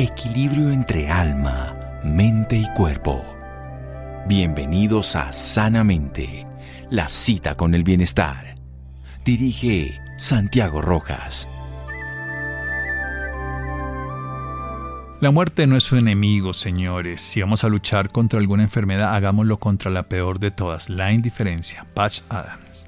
[0.00, 3.22] equilibrio entre alma, mente y cuerpo.
[4.26, 6.46] Bienvenidos a Sanamente,
[6.88, 8.54] la cita con el bienestar.
[9.26, 11.46] Dirige Santiago Rojas.
[15.20, 17.20] La muerte no es su enemigo, señores.
[17.20, 21.84] Si vamos a luchar contra alguna enfermedad, hagámoslo contra la peor de todas, la indiferencia.
[21.92, 22.86] Patch Adams.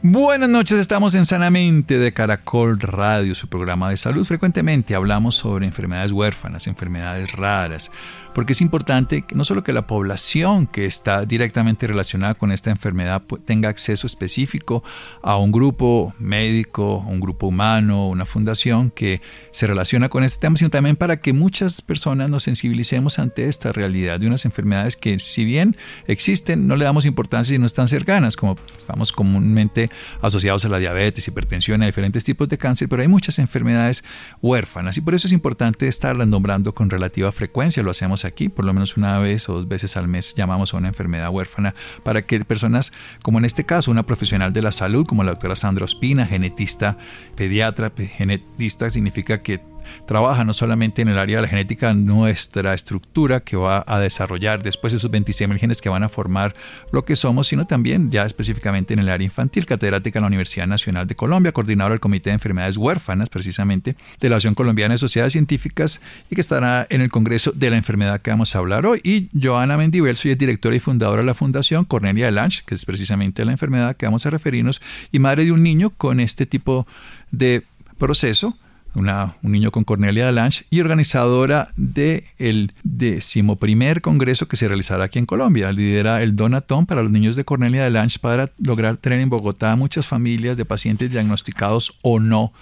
[0.00, 4.24] Buenas noches, estamos en Sanamente de Caracol Radio, su programa de salud.
[4.24, 7.90] Frecuentemente hablamos sobre enfermedades huérfanas, enfermedades raras,
[8.34, 13.22] porque es importante no solo que la población que está directamente relacionada con esta enfermedad
[13.44, 14.82] tenga acceso específico
[15.22, 20.56] a un grupo médico, un grupo humano, una fundación que se relaciona con este tema,
[20.56, 25.18] sino también para que muchas personas nos sensibilicemos ante esta realidad de unas enfermedades que
[25.18, 30.64] si bien existen, no le damos importancia y no están cercanas, como estamos comúnmente asociados
[30.64, 34.04] a la diabetes, hipertensión, a diferentes tipos de cáncer, pero hay muchas enfermedades
[34.40, 34.96] huérfanas.
[34.96, 38.72] Y por eso es importante estarlas nombrando con relativa frecuencia, lo hacemos aquí, por lo
[38.72, 42.44] menos una vez o dos veces al mes llamamos a una enfermedad huérfana para que
[42.44, 46.26] personas, como en este caso, una profesional de la salud, como la doctora Sandra Ospina,
[46.26, 46.98] genetista,
[47.34, 49.60] pediatra, genetista significa que
[50.06, 54.62] trabaja no solamente en el área de la genética, nuestra estructura que va a desarrollar
[54.62, 56.54] después esos 26.000 genes que van a formar
[56.92, 60.66] lo que somos, sino también ya específicamente en el área infantil, catedrática en la Universidad
[60.66, 64.98] Nacional de Colombia, coordinadora del Comité de Enfermedades Huérfanas, precisamente, de la Asociación Colombiana de
[64.98, 68.86] Sociedades Científicas y que estará en el Congreso de la enfermedad que vamos a hablar
[68.86, 69.00] hoy.
[69.02, 72.84] Y Joana Mendivel, soy directora y fundadora de la Fundación Cornelia de Lange, que es
[72.84, 74.80] precisamente la enfermedad que vamos a referirnos,
[75.12, 76.86] y madre de un niño con este tipo
[77.30, 77.64] de
[77.98, 78.56] proceso
[78.94, 85.04] un niño con Cornelia de Lange y organizadora del el decimoprimer congreso que se realizará
[85.04, 85.72] aquí en Colombia.
[85.72, 89.76] Lidera el Donatón para los niños de Cornelia de Lange para lograr tener en Bogotá
[89.76, 92.52] muchas familias de pacientes diagnosticados o no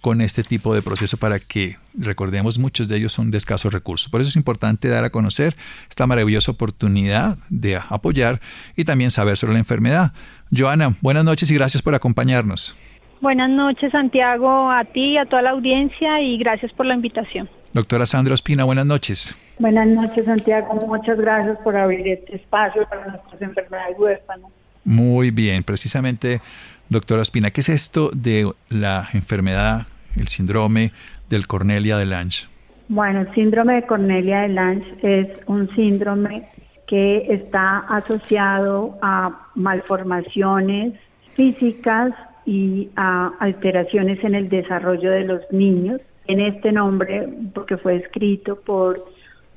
[0.00, 4.08] con este tipo de proceso para que, recordemos, muchos de ellos son de escasos recursos.
[4.08, 5.56] Por eso es importante dar a conocer
[5.88, 8.40] esta maravillosa oportunidad de apoyar
[8.76, 10.12] y también saber sobre la enfermedad.
[10.56, 12.74] Joana, buenas noches y gracias por acompañarnos.
[13.20, 17.50] Buenas noches, Santiago, a ti y a toda la audiencia y gracias por la invitación.
[17.74, 19.36] Doctora Sandra Ospina, buenas noches.
[19.58, 20.74] Buenas noches, Santiago.
[20.86, 24.50] Muchas gracias por abrir este espacio para nuestras enfermedades huérfanas.
[24.84, 26.40] Muy bien, precisamente,
[26.88, 29.86] doctora Ospina, ¿qué es esto de la enfermedad,
[30.16, 30.92] el síndrome
[31.28, 32.46] del Cornelia de Lange?
[32.88, 36.48] Bueno, el síndrome de Cornelia de Lange es un síndrome
[36.86, 40.94] que está asociado a malformaciones
[41.36, 42.12] físicas
[42.46, 46.00] y a alteraciones en el desarrollo de los niños.
[46.26, 49.04] En este nombre, porque fue escrito por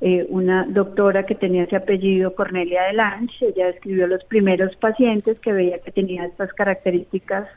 [0.00, 5.38] eh, una doctora que tenía ese apellido, Cornelia de Lange, ella escribió los primeros pacientes
[5.40, 7.48] que veía que tenían estas características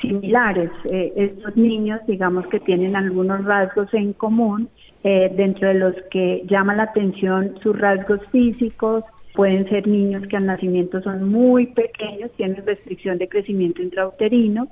[0.00, 0.70] similares.
[0.90, 4.68] Eh, estos niños, digamos que tienen algunos rasgos en común,
[5.02, 10.36] eh, dentro de los que llama la atención sus rasgos físicos, Pueden ser niños que
[10.36, 14.68] al nacimiento son muy pequeños, tienen restricción de crecimiento intrauterino,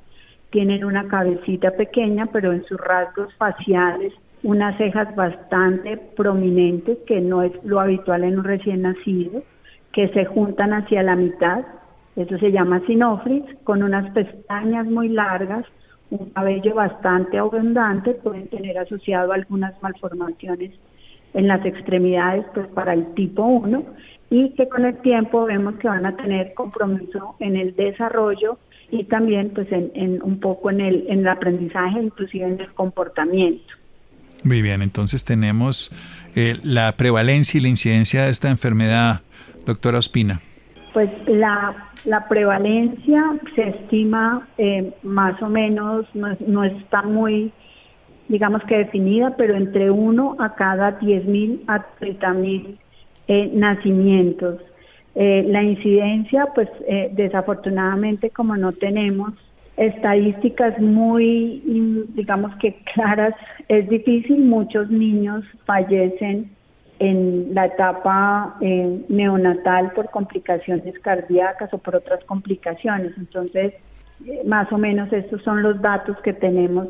[0.51, 4.13] tienen una cabecita pequeña, pero en sus rasgos faciales
[4.45, 9.43] unas cejas bastante prominentes, que no es lo habitual en un recién nacido,
[9.93, 11.65] que se juntan hacia la mitad,
[12.17, 15.65] eso se llama sinofris, con unas pestañas muy largas,
[16.11, 20.73] un cabello bastante abundante, pueden tener asociado algunas malformaciones
[21.35, 23.83] en las extremidades, pues para el tipo 1,
[24.33, 28.59] y que con el tiempo vemos que van a tener compromiso en el desarrollo
[28.91, 33.75] y también pues en, un poco en el, en el aprendizaje, inclusive en el comportamiento.
[34.43, 35.95] Muy bien, entonces tenemos
[36.35, 39.21] eh, la prevalencia y la incidencia de esta enfermedad,
[39.67, 40.41] doctora Ospina.
[40.95, 43.23] Pues la, la prevalencia
[43.55, 47.53] se estima eh, más o menos, no, no, está muy,
[48.29, 52.79] digamos que definida, pero entre uno a cada 10.000 a 30.000
[53.33, 54.61] eh, nacimientos.
[55.15, 59.33] Eh, la incidencia, pues eh, desafortunadamente como no tenemos
[59.79, 61.63] estadísticas muy,
[62.15, 63.35] digamos que claras,
[63.69, 66.51] es difícil, muchos niños fallecen
[66.99, 68.59] en la etapa
[69.09, 73.13] neonatal por complicaciones cardíacas o por otras complicaciones.
[73.17, 73.73] Entonces,
[74.45, 76.89] más o menos estos son los datos que tenemos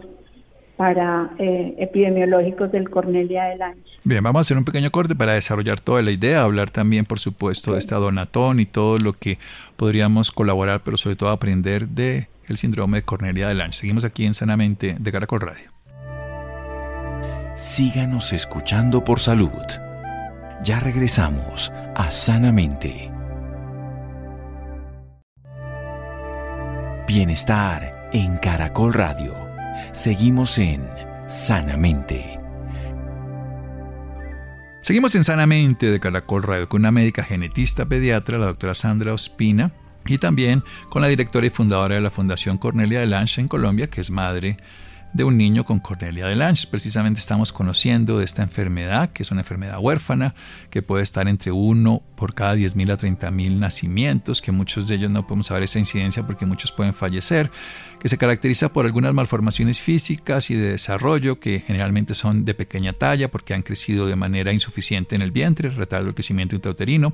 [0.83, 3.85] para eh, epidemiológicos del Cornelia del Lange.
[4.03, 7.21] Bien, vamos a hacer un pequeño corte para desarrollar toda la idea, hablar también, por
[7.21, 9.39] supuesto, de esta donatón y todo lo que
[9.77, 13.79] podríamos colaborar, pero sobre todo aprender de el síndrome de Cornelia del Lange.
[13.79, 15.71] Seguimos aquí en Sanamente de Caracol Radio.
[17.55, 19.53] Síganos escuchando por salud.
[20.65, 23.09] Ya regresamos a Sanamente.
[27.07, 29.42] Bienestar en Caracol Radio
[29.93, 30.89] Seguimos en
[31.27, 32.39] Sanamente.
[34.81, 39.71] Seguimos en Sanamente de Caracol Radio con una médica genetista pediatra, la doctora Sandra Ospina,
[40.07, 43.91] y también con la directora y fundadora de la Fundación Cornelia de Lange en Colombia,
[43.91, 44.57] que es madre
[45.13, 46.67] de un niño con Cornelia de Lange.
[46.69, 50.35] Precisamente estamos conociendo de esta enfermedad, que es una enfermedad huérfana,
[50.71, 55.11] que puede estar entre uno por cada 10.000 a 30.000 nacimientos, que muchos de ellos
[55.11, 57.51] no podemos saber esa incidencia porque muchos pueden fallecer
[58.03, 62.95] que se caracteriza por algunas malformaciones físicas y de desarrollo que generalmente son de pequeña
[62.95, 67.13] talla porque han crecido de manera insuficiente en el vientre, retardo el crecimiento intrauterino,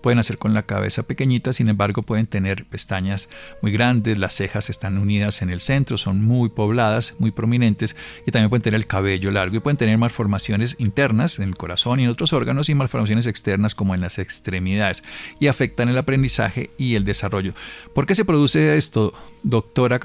[0.00, 3.28] pueden hacer con la cabeza pequeñita, sin embargo pueden tener pestañas
[3.60, 7.94] muy grandes, las cejas están unidas en el centro, son muy pobladas, muy prominentes
[8.26, 12.00] y también pueden tener el cabello largo y pueden tener malformaciones internas en el corazón
[12.00, 15.04] y en otros órganos y malformaciones externas como en las extremidades
[15.40, 17.52] y afectan el aprendizaje y el desarrollo.
[17.92, 19.12] ¿Por qué se produce esto,
[19.42, 20.00] doctora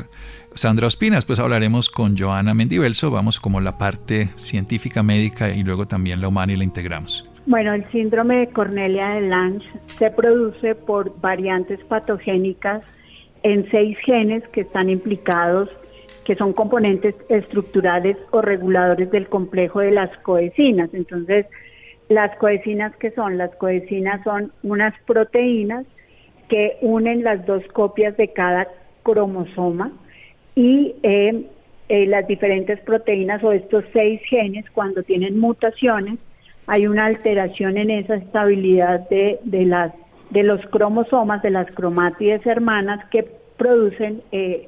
[0.57, 5.87] Sandra Ospinas, pues hablaremos con Joana Mendivelso, vamos como la parte científica médica y luego
[5.87, 7.29] también la humana y la integramos.
[7.45, 9.65] Bueno, el síndrome de Cornelia de Lange
[9.99, 12.83] se produce por variantes patogénicas
[13.43, 15.69] en seis genes que están implicados,
[16.25, 20.89] que son componentes estructurales o reguladores del complejo de las coecinas.
[20.91, 21.45] Entonces,
[22.09, 25.85] las coecinas que son, las coecinas son unas proteínas
[26.49, 28.67] que unen las dos copias de cada
[29.03, 29.91] cromosoma
[30.57, 31.45] y eh,
[31.87, 36.17] eh, las diferentes proteínas o estos seis genes cuando tienen mutaciones
[36.65, 39.93] hay una alteración en esa estabilidad de, de las
[40.31, 43.23] de los cromosomas de las cromátides hermanas que
[43.55, 44.67] producen eh,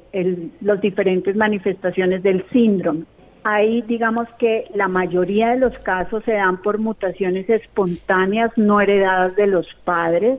[0.60, 3.04] los diferentes manifestaciones del síndrome.
[3.42, 9.34] Ahí digamos que la mayoría de los casos se dan por mutaciones espontáneas no heredadas
[9.34, 10.38] de los padres,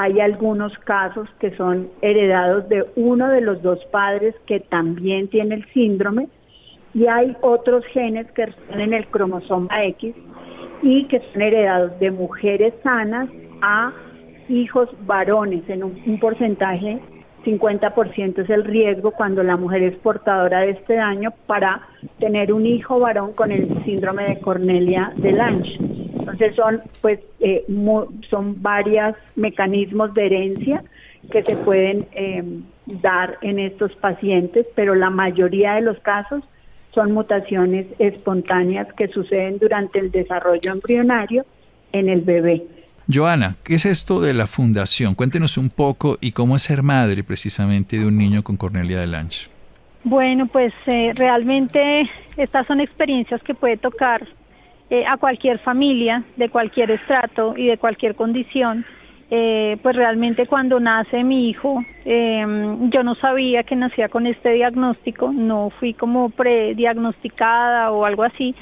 [0.00, 5.56] hay algunos casos que son heredados de uno de los dos padres que también tiene
[5.56, 6.28] el síndrome
[6.94, 10.14] y hay otros genes que están en el cromosoma X
[10.82, 13.28] y que son heredados de mujeres sanas
[13.60, 13.92] a
[14.48, 17.00] hijos varones en un, porcentaje
[17.44, 21.82] 50% es el riesgo cuando la mujer es portadora de este daño para
[22.20, 26.17] tener un hijo varón con el síndrome de Cornelia de Lange.
[26.32, 27.64] Entonces son pues eh,
[28.28, 30.84] son varios mecanismos de herencia
[31.30, 32.42] que se pueden eh,
[32.86, 36.42] dar en estos pacientes, pero la mayoría de los casos
[36.94, 41.44] son mutaciones espontáneas que suceden durante el desarrollo embrionario
[41.92, 42.64] en el bebé.
[43.12, 45.14] Joana, ¿qué es esto de la fundación?
[45.14, 49.06] Cuéntenos un poco y cómo es ser madre precisamente de un niño con Cornelia de
[49.06, 49.48] Lange.
[50.04, 54.26] Bueno, pues eh, realmente estas son experiencias que puede tocar
[54.90, 58.84] eh, a cualquier familia, de cualquier estrato y de cualquier condición.
[59.30, 64.52] Eh, pues realmente cuando nace mi hijo, em, yo no sabía que nacía con este
[64.52, 68.54] diagnóstico, no fui como prediagnosticada o algo así.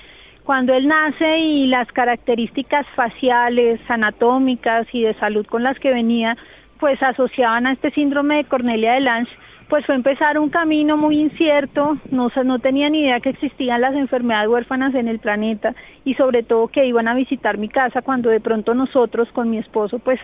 [0.43, 6.37] Cuando él nace y las características faciales, anatómicas y de salud con las que venía,
[6.81, 9.31] pues asociaban a este síndrome de Cornelia de Lange,
[9.69, 13.95] pues fue empezar un camino muy incierto, no, no tenía ni idea que existían las
[13.95, 15.75] enfermedades huérfanas en el planeta
[16.05, 19.59] y sobre todo que iban a visitar mi casa cuando de pronto nosotros con mi
[19.59, 20.21] esposo pues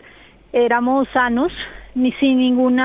[0.52, 1.52] éramos sanos,
[1.94, 2.80] ni sin ningún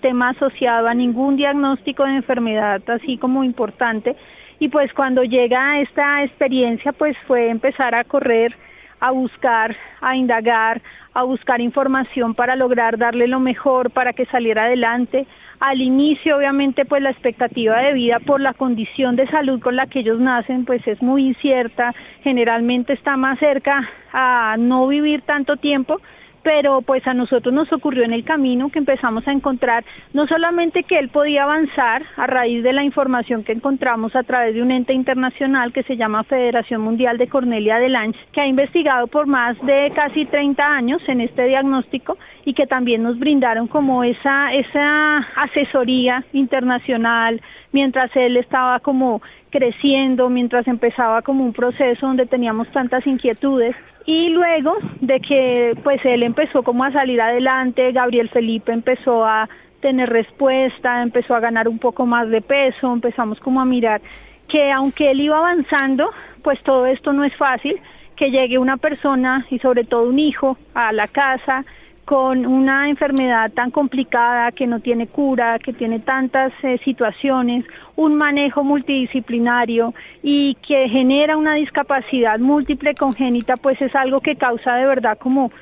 [0.00, 4.16] tema asociado a ningún diagnóstico de enfermedad así como importante.
[4.58, 8.54] Y pues cuando llega esta experiencia pues fue empezar a correr,
[9.00, 10.80] a buscar, a indagar,
[11.14, 15.26] a buscar información para lograr darle lo mejor para que saliera adelante,
[15.62, 19.86] al inicio, obviamente, pues la expectativa de vida por la condición de salud con la
[19.86, 25.56] que ellos nacen, pues es muy incierta, generalmente está más cerca a no vivir tanto
[25.56, 26.00] tiempo,
[26.42, 30.82] pero pues a nosotros nos ocurrió en el camino que empezamos a encontrar no solamente
[30.84, 34.70] que él podía avanzar a raíz de la información que encontramos a través de un
[34.70, 39.26] ente internacional que se llama Federación Mundial de Cornelia de Lange, que ha investigado por
[39.26, 44.52] más de casi 30 años en este diagnóstico y que también nos brindaron como esa
[44.54, 47.40] esa asesoría internacional
[47.72, 54.28] mientras él estaba como creciendo, mientras empezaba como un proceso donde teníamos tantas inquietudes y
[54.30, 59.48] luego de que pues él empezó como a salir adelante, Gabriel Felipe empezó a
[59.80, 64.00] tener respuesta, empezó a ganar un poco más de peso, empezamos como a mirar
[64.48, 66.10] que aunque él iba avanzando,
[66.42, 67.80] pues todo esto no es fácil,
[68.16, 71.64] que llegue una persona y sobre todo un hijo a la casa
[72.04, 77.64] con una enfermedad tan complicada que no tiene cura, que tiene tantas eh, situaciones,
[77.96, 84.74] un manejo multidisciplinario y que genera una discapacidad múltiple congénita, pues es algo que causa
[84.74, 85.52] de verdad como,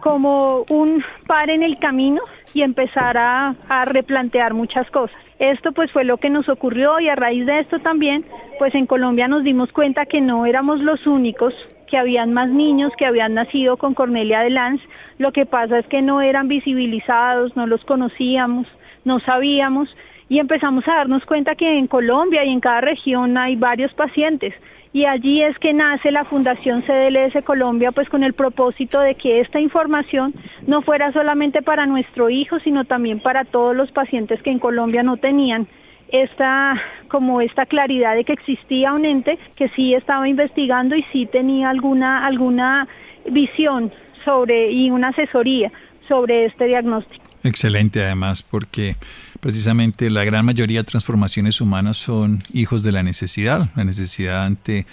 [0.00, 2.22] como un par en el camino
[2.54, 5.16] y empezar a, a replantear muchas cosas.
[5.38, 8.24] Esto pues fue lo que nos ocurrió y a raíz de esto también,
[8.58, 11.54] pues en Colombia nos dimos cuenta que no éramos los únicos
[11.90, 14.80] que habían más niños que habían nacido con Cornelia de Lanz,
[15.18, 18.66] lo que pasa es que no eran visibilizados, no los conocíamos,
[19.04, 19.94] no sabíamos.
[20.28, 24.54] Y empezamos a darnos cuenta que en Colombia y en cada región hay varios pacientes.
[24.92, 29.40] Y allí es que nace la Fundación CDLS Colombia, pues con el propósito de que
[29.40, 30.34] esta información
[30.66, 35.02] no fuera solamente para nuestro hijo, sino también para todos los pacientes que en Colombia
[35.02, 35.68] no tenían
[36.12, 41.26] esta como esta claridad de que existía un ente que sí estaba investigando y sí
[41.26, 42.88] tenía alguna alguna
[43.30, 43.92] visión
[44.24, 45.72] sobre y una asesoría
[46.08, 47.24] sobre este diagnóstico.
[47.42, 48.96] Excelente además porque
[49.40, 54.86] precisamente la gran mayoría de transformaciones humanas son hijos de la necesidad, la necesidad ante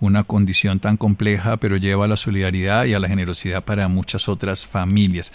[0.00, 4.28] una condición tan compleja, pero lleva a la solidaridad y a la generosidad para muchas
[4.28, 5.32] otras familias.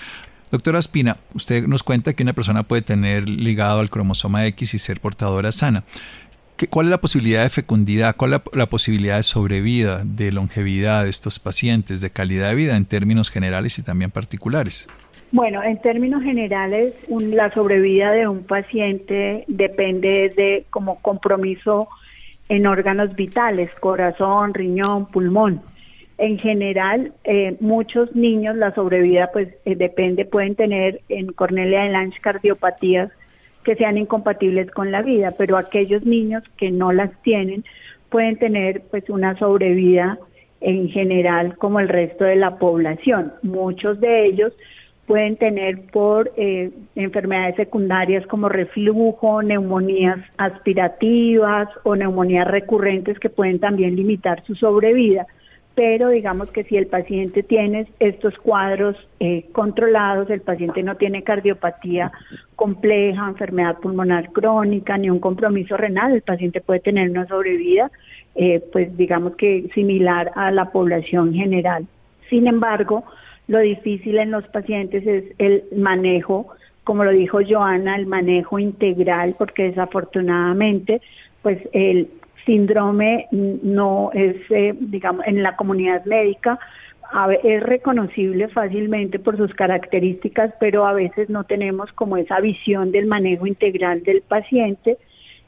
[0.52, 4.80] Doctora Espina, usted nos cuenta que una persona puede tener ligado al cromosoma X y
[4.80, 5.84] ser portadora sana.
[6.70, 8.16] ¿Cuál es la posibilidad de fecundidad?
[8.16, 12.78] ¿Cuál es la, posibilidad de sobrevida, de longevidad de estos pacientes, de calidad de vida
[12.78, 14.88] en términos generales y también particulares?
[15.32, 21.90] Bueno, en términos generales, la sobrevida de un paciente depende de como compromiso
[22.48, 25.62] en órganos vitales, corazón, riñón, pulmón.
[26.18, 31.90] En general, eh, muchos niños la sobrevida pues eh, depende, pueden tener en Cornelia de
[31.90, 33.12] Lange cardiopatías
[33.66, 37.66] que sean incompatibles con la vida, pero aquellos niños que no las tienen
[38.10, 40.18] pueden tener pues una sobrevida
[40.62, 43.34] en general como el resto de la población.
[43.42, 44.54] Muchos de ellos
[45.06, 53.60] pueden tener por eh, enfermedades secundarias como reflujo, neumonías aspirativas o neumonías recurrentes que pueden
[53.60, 55.28] también limitar su sobrevida.
[55.76, 61.24] Pero digamos que si el paciente tiene estos cuadros eh, controlados, el paciente no tiene
[61.24, 62.14] cardiopatía
[62.56, 67.92] compleja, enfermedad pulmonar crónica, ni un compromiso renal, el paciente puede tener una sobrevida,
[68.36, 71.86] eh, pues digamos que similar a la población general.
[72.30, 73.04] Sin embargo,
[73.48, 76.48] lo difícil en los pacientes es el manejo,
[76.86, 81.02] como lo dijo Joana, el manejo integral, porque desafortunadamente,
[81.42, 82.10] pues el
[82.46, 86.60] síndrome no es, eh, digamos, en la comunidad médica
[87.44, 93.06] es reconocible fácilmente por sus características, pero a veces no tenemos como esa visión del
[93.06, 94.98] manejo integral del paciente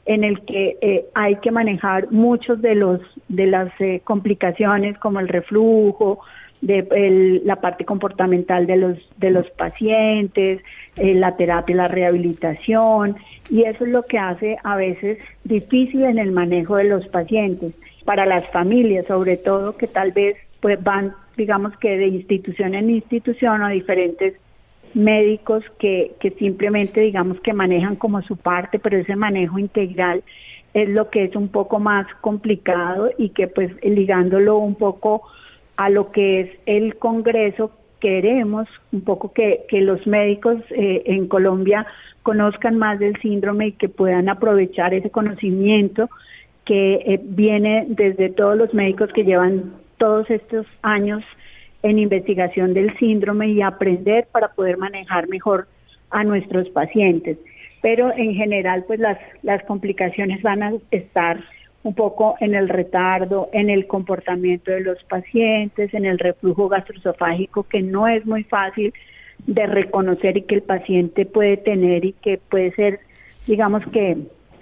[0.06, 5.20] en el que eh, hay que manejar muchos de los de las eh, complicaciones como
[5.20, 6.20] el reflujo,
[6.60, 10.60] de la parte comportamental de los de los pacientes,
[10.96, 13.16] eh, la terapia, la rehabilitación
[13.50, 17.74] y eso es lo que hace a veces difícil en el manejo de los pacientes
[18.04, 22.90] para las familias, sobre todo que tal vez pues van digamos que de institución en
[22.90, 24.34] institución o diferentes
[24.94, 30.24] médicos que, que simplemente digamos que manejan como su parte, pero ese manejo integral
[30.74, 35.22] es lo que es un poco más complicado y que pues ligándolo un poco
[35.78, 37.70] a lo que es el Congreso,
[38.00, 41.86] queremos un poco que, los médicos eh, en Colombia
[42.24, 46.10] conozcan más del síndrome y que puedan aprovechar ese conocimiento
[46.64, 51.22] que eh, viene desde todos los médicos que llevan todos estos años
[51.84, 55.68] en investigación del síndrome y aprender para poder manejar mejor
[56.10, 57.38] a nuestros pacientes.
[57.82, 61.38] Pero en general, pues las, las complicaciones van a estar
[61.82, 67.62] un poco en el retardo, en el comportamiento de los pacientes, en el reflujo gastroesofágico
[67.64, 68.92] que no es muy fácil
[69.46, 73.00] de reconocer y que el paciente puede tener y que puede ser,
[73.46, 74.16] digamos que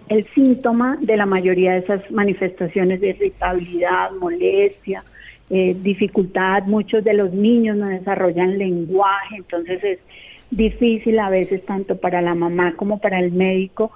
[0.09, 5.03] el síntoma de la mayoría de esas manifestaciones de irritabilidad, molestia,
[5.51, 6.65] eh, dificultad.
[6.65, 9.99] Muchos de los niños no desarrollan lenguaje, entonces es
[10.51, 13.91] difícil a veces tanto para la mamá como para el médico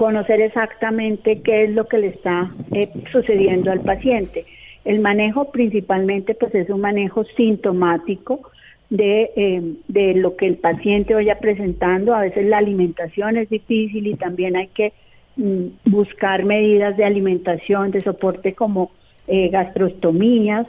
[0.00, 4.46] conocer exactamente qué es lo que le está eh, sucediendo al paciente.
[4.86, 8.50] El manejo principalmente pues es un manejo sintomático
[8.88, 12.14] de, eh, de lo que el paciente vaya presentando.
[12.14, 14.94] A veces la alimentación es difícil y también hay que
[15.36, 18.92] mm, buscar medidas de alimentación, de soporte como
[19.28, 20.66] eh, gastrostomías,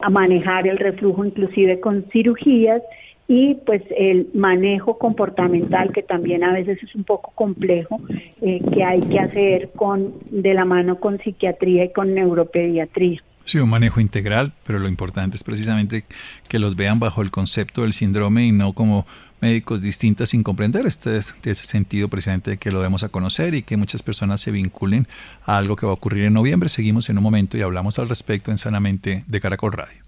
[0.00, 2.82] a manejar el reflujo inclusive con cirugías
[3.28, 8.00] y pues el manejo comportamental que también a veces es un poco complejo
[8.40, 13.22] eh, que hay que hacer con de la mano con psiquiatría y con neuropediatría.
[13.44, 16.04] Sí, un manejo integral, pero lo importante es precisamente
[16.48, 19.06] que los vean bajo el concepto del síndrome y no como
[19.40, 20.86] médicos distintas sin comprender.
[20.86, 24.40] Este es de ese sentido precisamente que lo demos a conocer y que muchas personas
[24.40, 25.06] se vinculen
[25.44, 26.68] a algo que va a ocurrir en noviembre.
[26.68, 30.07] Seguimos en un momento y hablamos al respecto en Sanamente de Caracol Radio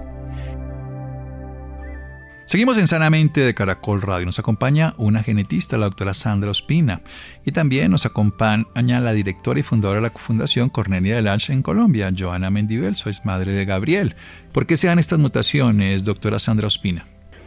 [2.51, 4.25] Seguimos en Sanamente de Caracol Radio.
[4.25, 6.99] Nos acompaña una genetista, la doctora Sandra Ospina,
[7.45, 11.61] y también nos acompaña la directora y fundadora de la Fundación Cornelia de Lange en
[11.61, 14.15] Colombia, Joana Mendivel, sois madre de Gabriel.
[14.51, 17.05] ¿Por qué se dan estas mutaciones, doctora Sandra Ospina?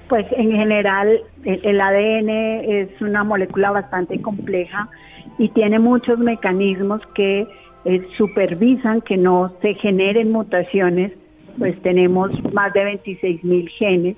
[0.08, 2.30] Pues en general el ADN
[2.64, 4.88] es una molécula bastante compleja
[5.36, 7.46] y tiene muchos mecanismos que
[7.84, 11.12] eh, supervisan que no se generen mutaciones.
[11.58, 14.16] Pues tenemos más de 26 mil genes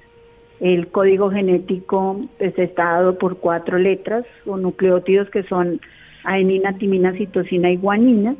[0.60, 5.80] el código genético pues, está dado por cuatro letras o nucleótidos que son
[6.24, 8.36] adenina, timina, citosina y guanina.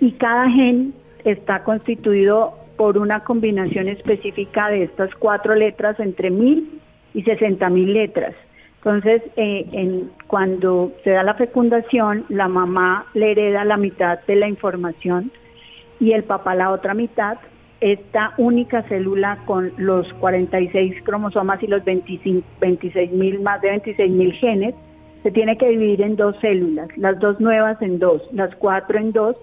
[0.00, 0.94] Y cada gen
[1.24, 6.80] está constituido por una combinación específica de estas cuatro letras entre mil
[7.14, 8.34] y sesenta mil letras.
[8.76, 14.48] Entonces, eh, cuando se da la fecundación, la mamá le hereda la mitad de la
[14.48, 15.32] información
[15.98, 17.38] y el papá la otra mitad,
[17.80, 24.32] esta única célula con los 46 cromosomas y los 26 mil, más de 26 mil
[24.32, 24.74] genes,
[25.22, 29.12] se tiene que dividir en dos células, las dos nuevas en dos, las cuatro en
[29.12, 29.36] dos,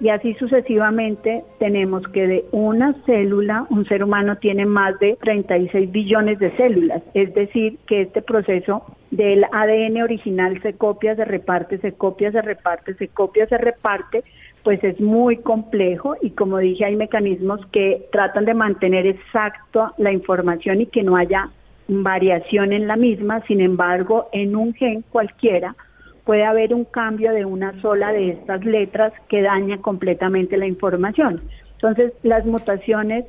[0.00, 5.90] y así sucesivamente tenemos que de una célula un ser humano tiene más de 36
[5.90, 11.78] billones de células, es decir, que este proceso del ADN original se copia, se reparte,
[11.78, 14.24] se copia, se reparte, se copia, se reparte,
[14.66, 20.10] pues es muy complejo y como dije hay mecanismos que tratan de mantener exacto la
[20.10, 21.50] información y que no haya
[21.86, 25.76] variación en la misma, sin embargo en un gen cualquiera
[26.24, 31.42] puede haber un cambio de una sola de estas letras que daña completamente la información.
[31.74, 33.24] Entonces las mutaciones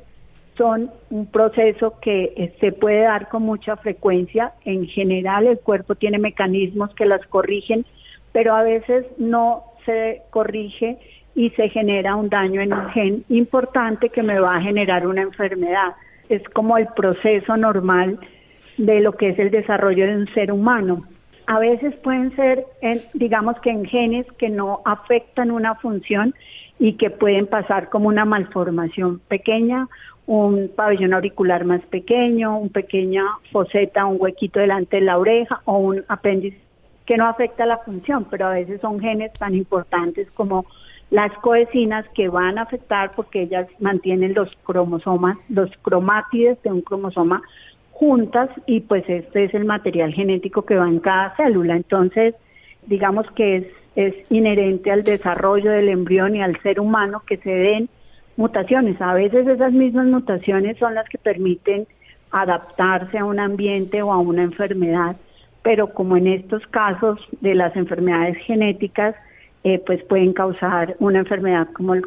[0.56, 4.54] son un proceso que eh, se puede dar con mucha frecuencia.
[4.64, 7.86] En general el cuerpo tiene mecanismos que las corrigen,
[8.32, 10.98] pero a veces no se corrige
[11.38, 15.22] y se genera un daño en un gen importante que me va a generar una
[15.22, 15.94] enfermedad.
[16.28, 18.18] Es como el proceso normal
[18.76, 21.04] de lo que es el desarrollo de un ser humano.
[21.46, 26.34] A veces pueden ser, en, digamos que en genes que no afectan una función
[26.80, 29.86] y que pueden pasar como una malformación pequeña,
[30.26, 35.78] un pabellón auricular más pequeño, un pequeña foseta, un huequito delante de la oreja o
[35.78, 36.58] un apéndice
[37.06, 40.66] que no afecta la función, pero a veces son genes tan importantes como
[41.10, 46.82] las coecinas que van a afectar porque ellas mantienen los cromosomas, los cromátides de un
[46.82, 47.42] cromosoma
[47.92, 51.76] juntas y pues este es el material genético que va en cada célula.
[51.76, 52.34] Entonces,
[52.86, 53.66] digamos que es,
[53.96, 57.88] es inherente al desarrollo del embrión y al ser humano que se den
[58.36, 59.00] mutaciones.
[59.00, 61.86] A veces esas mismas mutaciones son las que permiten
[62.30, 65.16] adaptarse a un ambiente o a una enfermedad,
[65.62, 69.16] pero como en estos casos de las enfermedades genéticas,
[69.64, 72.02] eh, pues pueden causar una enfermedad como el,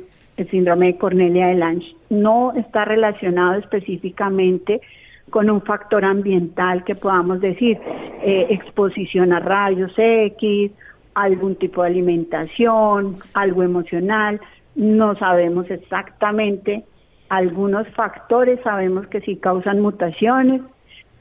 [0.49, 1.95] síndrome de Cornelia de Lange.
[2.09, 4.81] No está relacionado específicamente
[5.29, 7.77] con un factor ambiental que podamos decir
[8.23, 10.71] eh, exposición a rayos X,
[11.13, 14.41] algún tipo de alimentación, algo emocional.
[14.75, 16.85] No sabemos exactamente.
[17.29, 20.61] Algunos factores sabemos que sí causan mutaciones,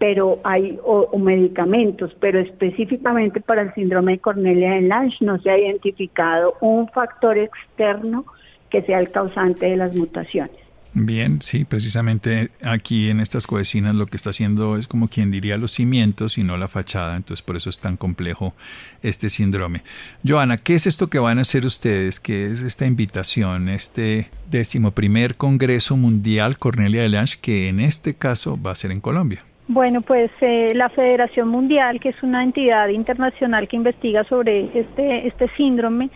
[0.01, 5.51] pero hay o, medicamentos, pero específicamente para el síndrome de Cornelia de Lange no se
[5.51, 8.25] ha identificado un factor externo
[8.71, 10.57] que sea el causante de las mutaciones.
[10.95, 15.59] Bien, sí, precisamente aquí en estas coecinas lo que está haciendo es como quien diría
[15.59, 18.55] los cimientos y no la fachada, entonces por eso es tan complejo
[19.03, 19.83] este síndrome.
[20.27, 22.21] Joana, ¿qué es esto que van a hacer ustedes?
[22.21, 28.15] ¿Qué es esta invitación, este décimo primer Congreso Mundial Cornelia de Lange que en este
[28.15, 29.45] caso va a ser en Colombia?
[29.73, 35.29] Bueno, pues eh, la Federación Mundial, que es una entidad internacional que investiga sobre este,
[35.29, 36.11] este síndrome,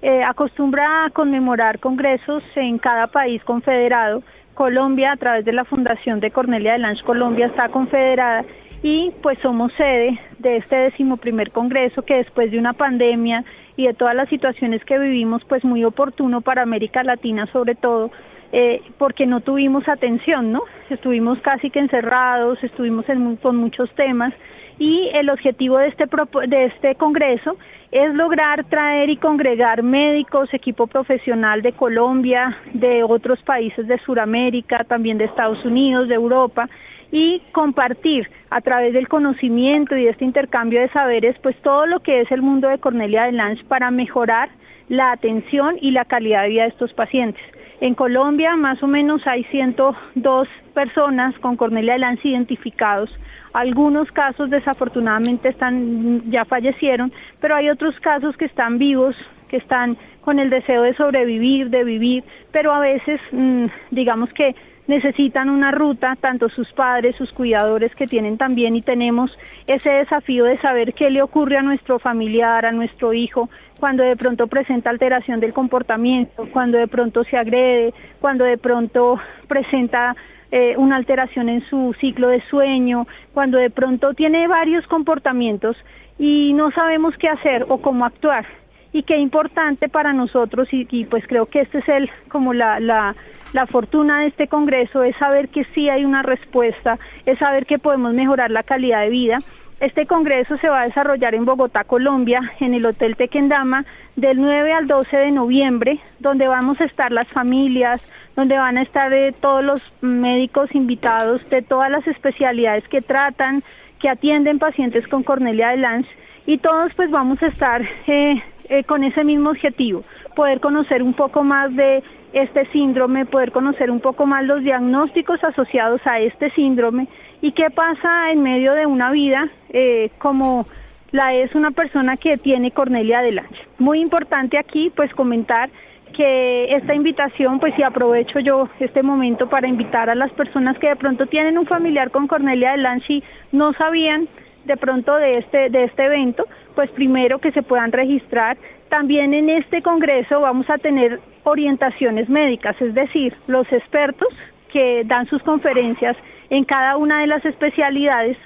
[0.00, 4.22] eh, acostumbra a conmemorar congresos en cada país confederado.
[4.54, 8.44] Colombia, a través de la Fundación de Cornelia de Lange Colombia, está confederada
[8.80, 13.44] y pues somos sede de este decimoprimer congreso que después de una pandemia
[13.76, 18.12] y de todas las situaciones que vivimos, pues muy oportuno para América Latina sobre todo,
[18.52, 20.62] eh, porque no tuvimos atención, ¿no?
[20.88, 23.06] Estuvimos casi que encerrados, estuvimos
[23.40, 24.32] con muchos temas
[24.78, 26.06] y el objetivo de este,
[26.48, 27.56] de este congreso
[27.92, 34.84] es lograr traer y congregar médicos, equipo profesional de Colombia, de otros países de Sudamérica,
[34.84, 36.68] también de Estados Unidos, de Europa,
[37.12, 42.00] y compartir a través del conocimiento y de este intercambio de saberes, pues todo lo
[42.00, 44.48] que es el mundo de Cornelia de Lange para mejorar
[44.88, 47.42] la atención y la calidad de vida de estos pacientes.
[47.80, 53.10] En Colombia más o menos hay 102 personas con Cornelia de Lanza identificados.
[53.54, 59.16] Algunos casos desafortunadamente están ya fallecieron, pero hay otros casos que están vivos,
[59.48, 64.54] que están con el deseo de sobrevivir, de vivir, pero a veces mm, digamos que
[64.86, 69.30] necesitan una ruta, tanto sus padres, sus cuidadores que tienen también y tenemos
[69.66, 73.48] ese desafío de saber qué le ocurre a nuestro familiar, a nuestro hijo,
[73.80, 79.18] cuando de pronto presenta alteración del comportamiento, cuando de pronto se agrede, cuando de pronto
[79.48, 80.14] presenta
[80.52, 85.76] eh, una alteración en su ciclo de sueño, cuando de pronto tiene varios comportamientos
[86.18, 88.46] y no sabemos qué hacer o cómo actuar.
[88.92, 93.14] Y qué importante para nosotros, y, pues creo que este es el como la, la,
[93.52, 97.78] la fortuna de este Congreso, es saber que sí hay una respuesta, es saber que
[97.78, 99.38] podemos mejorar la calidad de vida
[99.80, 104.72] este congreso se va a desarrollar en Bogotá, Colombia, en el Hotel Tequendama, del 9
[104.74, 109.32] al 12 de noviembre, donde vamos a estar las familias, donde van a estar eh,
[109.40, 113.62] todos los médicos invitados de todas las especialidades que tratan,
[113.98, 116.10] que atienden pacientes con Cornelia de Lange,
[116.44, 120.04] y todos pues vamos a estar eh, eh, con ese mismo objetivo,
[120.36, 122.02] poder conocer un poco más de
[122.34, 127.08] este síndrome, poder conocer un poco más los diagnósticos asociados a este síndrome
[127.42, 130.66] y qué pasa en medio de una vida eh, como
[131.12, 133.56] la es una persona que tiene Cornelia adelante.
[133.78, 135.70] Muy importante aquí pues comentar
[136.16, 140.88] que esta invitación, pues si aprovecho yo este momento para invitar a las personas que
[140.88, 143.22] de pronto tienen un familiar con Cornelia de y
[143.52, 144.28] no sabían
[144.64, 148.56] de pronto de este, de este evento, pues primero que se puedan registrar.
[148.88, 154.28] También en este congreso vamos a tener orientaciones médicas, es decir, los expertos
[154.72, 156.16] que dan sus conferencias
[156.50, 158.36] en cada una de las especialidades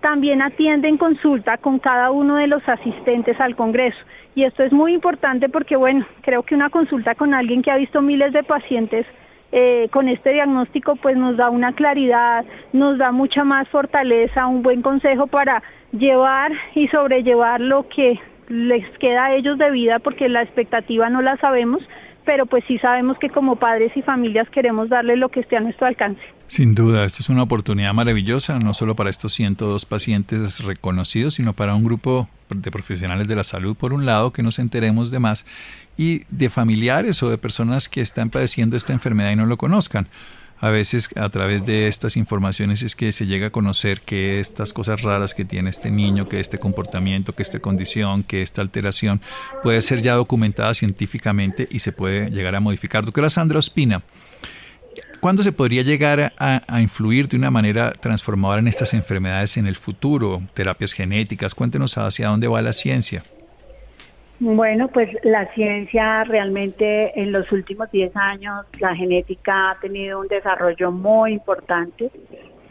[0.00, 3.98] también atienden consulta con cada uno de los asistentes al Congreso.
[4.34, 7.76] Y esto es muy importante porque, bueno, creo que una consulta con alguien que ha
[7.76, 9.06] visto miles de pacientes
[9.52, 14.62] eh, con este diagnóstico, pues nos da una claridad, nos da mucha más fortaleza, un
[14.62, 20.28] buen consejo para llevar y sobrellevar lo que les queda a ellos de vida, porque
[20.28, 21.82] la expectativa no la sabemos,
[22.24, 25.60] pero pues sí sabemos que como padres y familias queremos darle lo que esté a
[25.60, 26.20] nuestro alcance.
[26.46, 31.52] Sin duda, esto es una oportunidad maravillosa, no solo para estos 102 pacientes reconocidos, sino
[31.52, 35.18] para un grupo de profesionales de la salud, por un lado, que nos enteremos de
[35.18, 35.46] más,
[35.96, 40.08] y de familiares o de personas que están padeciendo esta enfermedad y no lo conozcan
[40.64, 44.72] a veces a través de estas informaciones es que se llega a conocer que estas
[44.72, 49.20] cosas raras que tiene este niño, que este comportamiento, que esta condición, que esta alteración
[49.62, 53.04] puede ser ya documentada científicamente y se puede llegar a modificar.
[53.04, 54.04] Doctora Sandra Ospina,
[55.20, 59.66] ¿cuándo se podría llegar a, a influir de una manera transformadora en estas enfermedades en
[59.66, 60.42] el futuro?
[60.54, 63.22] Terapias genéticas, cuéntenos hacia dónde va la ciencia.
[64.40, 70.26] Bueno, pues la ciencia realmente en los últimos 10 años, la genética ha tenido un
[70.26, 72.10] desarrollo muy importante.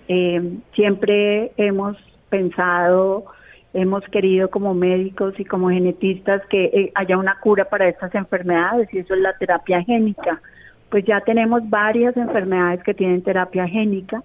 [0.10, 1.98] Eh, siempre hemos
[2.30, 3.26] pensado,
[3.74, 8.94] hemos querido como médicos y como genetistas que eh, haya una cura para estas enfermedades
[8.94, 10.42] y eso es la terapia génica.
[10.90, 14.22] Pues ya tenemos varias enfermedades que tienen terapia génica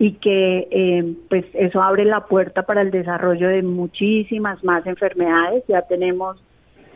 [0.00, 5.62] y que eh, pues eso abre la puerta para el desarrollo de muchísimas más enfermedades.
[5.68, 6.42] Ya tenemos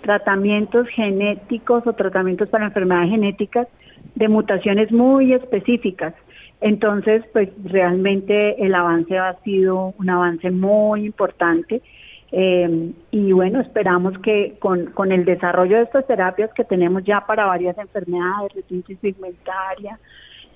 [0.06, 3.66] tratamientos genéticos o tratamientos para enfermedades genéticas
[4.14, 6.14] de mutaciones muy específicas.
[6.60, 11.82] Entonces, pues realmente el avance ha sido un avance muy importante
[12.30, 17.26] eh, y bueno, esperamos que con, con el desarrollo de estas terapias que tenemos ya
[17.26, 19.98] para varias enfermedades, retinitis pigmentaria,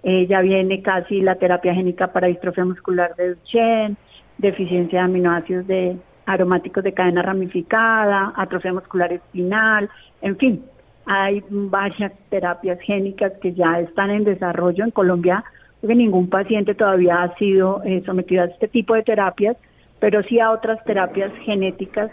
[0.04, 3.96] eh, ya viene casi la terapia génica para distrofia muscular de Duchenne,
[4.38, 5.96] deficiencia de aminoácidos de,
[6.30, 9.88] aromáticos de cadena ramificada, atrofia muscular espinal,
[10.22, 10.62] en fin,
[11.06, 15.44] hay varias terapias génicas que ya están en desarrollo en Colombia,
[15.80, 19.56] porque ningún paciente todavía ha sido eh, sometido a este tipo de terapias,
[19.98, 22.10] pero sí a otras terapias genéticas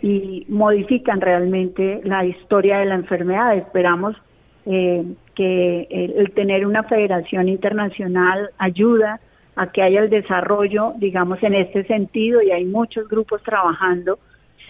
[0.00, 3.56] y modifican realmente la historia de la enfermedad.
[3.56, 4.16] Esperamos
[4.64, 5.04] eh,
[5.34, 9.20] que el tener una federación internacional ayuda
[9.58, 14.20] a que haya el desarrollo, digamos, en este sentido y hay muchos grupos trabajando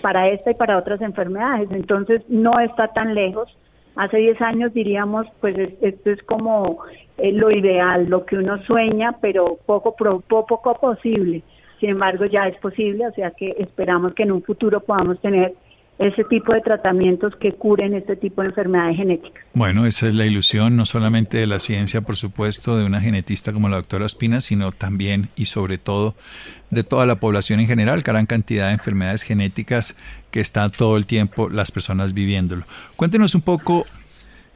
[0.00, 1.70] para esta y para otras enfermedades.
[1.70, 3.54] Entonces, no está tan lejos.
[3.96, 6.78] Hace 10 años diríamos, pues esto es como
[7.18, 11.42] eh, lo ideal, lo que uno sueña, pero poco, poco, poco posible.
[11.80, 15.52] Sin embargo, ya es posible, o sea que esperamos que en un futuro podamos tener
[15.98, 19.42] ese tipo de tratamientos que curen este tipo de enfermedades genéticas.
[19.52, 23.52] Bueno, esa es la ilusión no solamente de la ciencia, por supuesto, de una genetista
[23.52, 26.14] como la doctora Ospina, sino también y sobre todo
[26.70, 29.96] de toda la población en general, gran cantidad de enfermedades genéticas
[30.30, 32.64] que están todo el tiempo las personas viviéndolo.
[32.96, 33.84] Cuéntenos un poco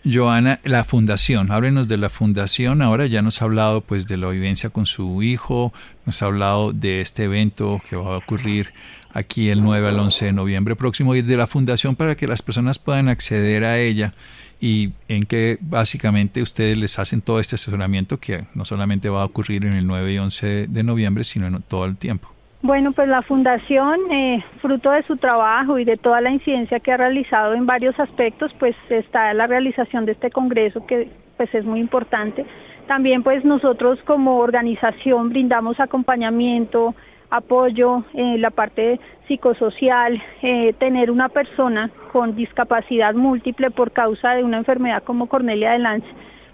[0.04, 2.82] Joana, la fundación, háblenos de la fundación.
[2.82, 5.72] Ahora ya nos ha hablado pues de la vivencia con su hijo,
[6.06, 8.72] nos ha hablado de este evento que va a ocurrir
[9.12, 12.42] aquí el 9 al 11 de noviembre próximo y de la fundación para que las
[12.42, 14.12] personas puedan acceder a ella
[14.60, 19.24] y en que básicamente ustedes les hacen todo este asesoramiento que no solamente va a
[19.24, 22.28] ocurrir en el 9 y 11 de noviembre, sino en todo el tiempo.
[22.62, 26.92] Bueno, pues la fundación, eh, fruto de su trabajo y de toda la incidencia que
[26.92, 31.64] ha realizado en varios aspectos, pues está la realización de este congreso que pues es
[31.64, 32.46] muy importante.
[32.86, 36.94] También pues nosotros como organización brindamos acompañamiento,
[37.32, 44.44] apoyo en la parte psicosocial, eh, tener una persona con discapacidad múltiple por causa de
[44.44, 46.04] una enfermedad como Cornelia de Lanz,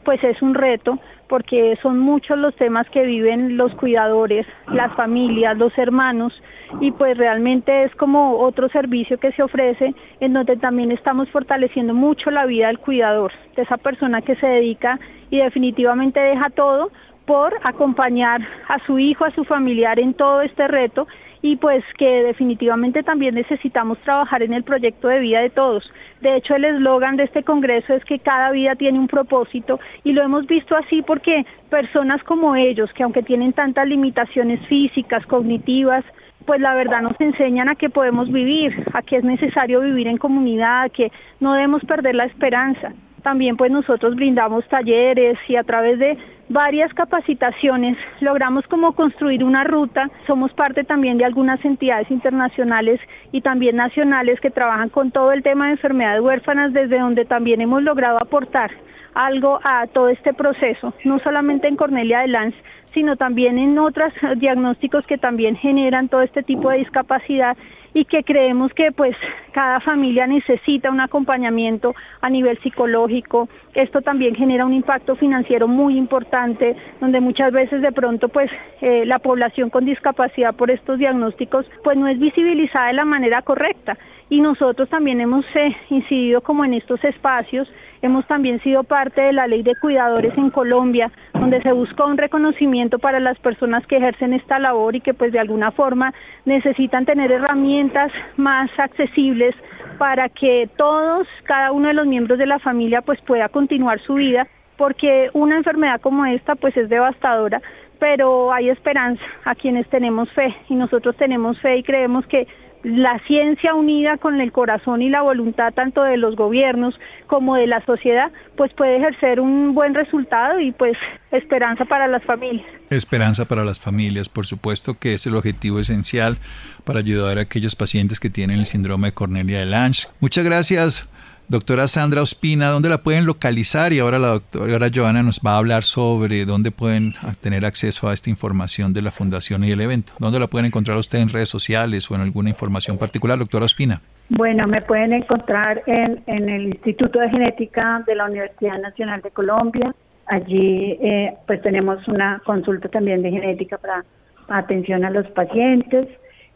[0.05, 5.59] pues es un reto porque son muchos los temas que viven los cuidadores, las familias,
[5.59, 6.33] los hermanos
[6.81, 11.93] y pues realmente es como otro servicio que se ofrece en donde también estamos fortaleciendo
[11.93, 16.91] mucho la vida del cuidador, de esa persona que se dedica y definitivamente deja todo
[17.29, 21.07] por acompañar a su hijo, a su familiar en todo este reto
[21.43, 25.85] y pues que definitivamente también necesitamos trabajar en el proyecto de vida de todos.
[26.23, 30.13] De hecho, el eslogan de este Congreso es que cada vida tiene un propósito y
[30.15, 36.07] lo hemos visto así porque personas como ellos, que aunque tienen tantas limitaciones físicas, cognitivas,
[36.47, 40.17] pues la verdad nos enseñan a que podemos vivir, a que es necesario vivir en
[40.17, 42.95] comunidad, a que no debemos perder la esperanza.
[43.23, 46.17] También pues nosotros brindamos talleres y a través de
[46.49, 53.01] varias capacitaciones, logramos como construir una ruta, somos parte también de algunas entidades internacionales
[53.33, 57.61] y también nacionales que trabajan con todo el tema de enfermedades huérfanas, desde donde también
[57.61, 58.71] hemos logrado aportar
[59.15, 62.55] algo a todo este proceso, no solamente en Cornelia de Lanz,
[62.95, 67.57] sino también en otros diagnósticos que también generan todo este tipo de discapacidad
[67.95, 69.17] y que creemos que pues
[69.53, 73.49] cada familia necesita un acompañamiento a nivel psicológico.
[73.75, 79.05] Esto también genera un impacto financiero muy importante, donde muchas veces de pronto pues eh,
[79.07, 83.97] la población con discapacidad por estos diagnósticos pues no es visibilizada de la manera correcta
[84.31, 87.69] y nosotros también hemos eh, incidido como en estos espacios
[88.01, 92.17] Hemos también sido parte de la ley de cuidadores en Colombia, donde se busca un
[92.17, 97.05] reconocimiento para las personas que ejercen esta labor y que pues de alguna forma necesitan
[97.05, 99.55] tener herramientas más accesibles
[99.99, 104.15] para que todos, cada uno de los miembros de la familia pues pueda continuar su
[104.15, 107.61] vida, porque una enfermedad como esta pues es devastadora,
[107.99, 112.47] pero hay esperanza a quienes tenemos fe y nosotros tenemos fe y creemos que
[112.89, 117.67] la ciencia unida con el corazón y la voluntad tanto de los gobiernos como de
[117.67, 120.97] la sociedad, pues puede ejercer un buen resultado y pues
[121.31, 122.67] esperanza para las familias.
[122.89, 126.39] Esperanza para las familias, por supuesto que es el objetivo esencial
[126.85, 130.09] para ayudar a aquellos pacientes que tienen el síndrome de Cornelia de Lange.
[130.21, 131.09] Muchas gracias.
[131.49, 133.95] Doctora Sandra Ospina, ¿dónde la pueden localizar?
[133.95, 138.13] Y ahora la doctora Joana nos va a hablar sobre dónde pueden tener acceso a
[138.13, 140.13] esta información de la fundación y el evento.
[140.19, 144.03] ¿Dónde la pueden encontrar usted en redes sociales o en alguna información particular, doctora Ospina?
[144.29, 149.95] Bueno, me pueden encontrar en, el Instituto de Genética de la Universidad Nacional de Colombia.
[150.27, 154.05] Allí eh, pues tenemos una consulta también de genética para
[154.49, 156.09] atención a los pacientes.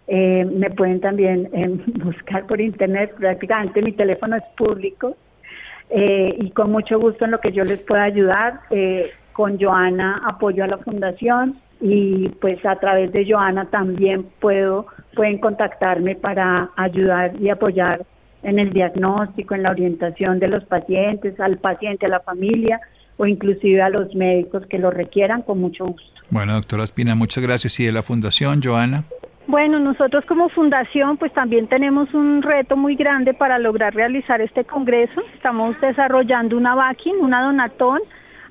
[0.09, 1.69] Eh, me pueden también eh,
[2.05, 5.17] buscar por internet, prácticamente mi teléfono es público
[5.91, 8.61] eh, y con mucho gusto en lo que yo les pueda ayudar.
[9.33, 15.38] con Joana apoyo a la fundación y pues a través de Joana también puedo pueden
[15.38, 18.05] contactarme para ayudar y apoyar
[18.43, 22.81] en el diagnóstico, en la orientación de los pacientes, al paciente, a la familia
[23.17, 26.21] o inclusive a los médicos que lo requieran con mucho gusto.
[26.31, 27.79] Bueno, doctora Espina, muchas gracias.
[27.79, 29.05] Y de la Fundación, Joana.
[29.49, 34.65] Bueno, nosotros como fundación pues también tenemos un reto muy grande para lograr realizar este
[34.65, 35.21] congreso.
[35.35, 37.99] Estamos desarrollando una vaquín, una donatón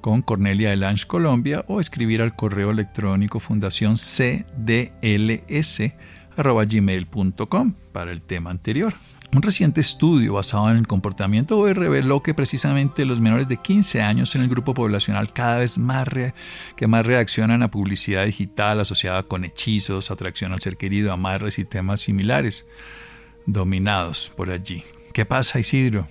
[0.00, 3.98] con Cornelia de Lange Colombia o escribir al correo electrónico fundación
[7.92, 8.94] para el tema anterior.
[9.34, 14.02] Un reciente estudio basado en el comportamiento hoy reveló que precisamente los menores de 15
[14.02, 16.06] años en el grupo poblacional cada vez más
[16.76, 21.64] que más reaccionan a publicidad digital asociada con hechizos, atracción al ser querido, amarres y
[21.64, 22.66] temas similares,
[23.46, 24.84] dominados por allí.
[25.14, 26.08] ¿Qué pasa, Isidro?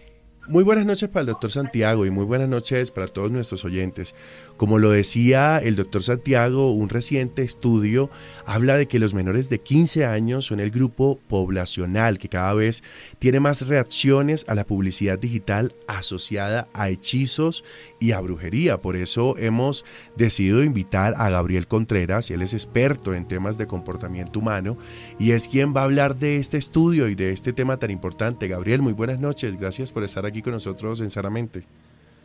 [0.48, 4.16] Muy buenas noches para el doctor Santiago y muy buenas noches para todos nuestros oyentes.
[4.62, 8.12] Como lo decía el doctor Santiago, un reciente estudio
[8.46, 12.84] habla de que los menores de 15 años son el grupo poblacional que cada vez
[13.18, 17.64] tiene más reacciones a la publicidad digital asociada a hechizos
[18.00, 18.78] y a brujería.
[18.78, 19.84] Por eso hemos
[20.16, 24.78] decidido invitar a Gabriel Contreras, él es experto en temas de comportamiento humano
[25.18, 28.48] y es quien va a hablar de este estudio y de este tema tan importante.
[28.48, 31.64] Gabriel, muy buenas noches, gracias por estar aquí con nosotros en Sanamente.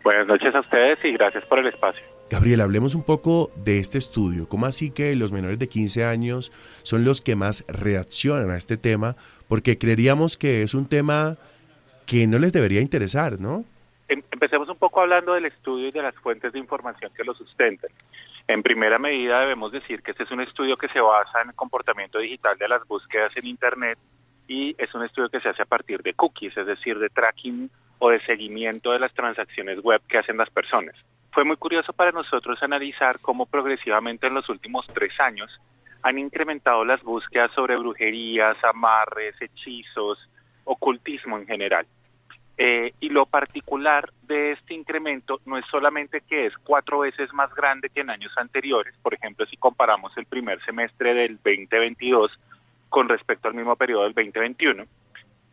[0.04, 2.15] Buenas noches a ustedes y gracias por el espacio.
[2.28, 4.48] Gabriel, hablemos un poco de este estudio.
[4.48, 6.50] ¿Cómo así que los menores de 15 años
[6.82, 9.14] son los que más reaccionan a este tema?
[9.48, 11.36] Porque creeríamos que es un tema
[12.04, 13.64] que no les debería interesar, ¿no?
[14.08, 17.32] Em, empecemos un poco hablando del estudio y de las fuentes de información que lo
[17.34, 17.90] sustentan.
[18.48, 21.54] En primera medida debemos decir que este es un estudio que se basa en el
[21.54, 23.98] comportamiento digital de las búsquedas en Internet
[24.48, 27.70] y es un estudio que se hace a partir de cookies, es decir, de tracking
[27.98, 30.94] o de seguimiento de las transacciones web que hacen las personas.
[31.32, 35.50] Fue muy curioso para nosotros analizar cómo progresivamente en los últimos tres años
[36.02, 40.18] han incrementado las búsquedas sobre brujerías, amarres, hechizos,
[40.64, 41.86] ocultismo en general.
[42.58, 47.54] Eh, y lo particular de este incremento no es solamente que es cuatro veces más
[47.54, 52.32] grande que en años anteriores, por ejemplo, si comparamos el primer semestre del 2022
[52.88, 54.84] con respecto al mismo periodo del 2021,